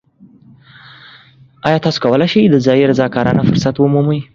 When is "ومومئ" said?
3.77-4.21